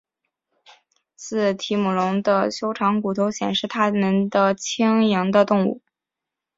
[1.15, 5.79] 似提姆龙的修长骨头显示它们的轻盈的动物。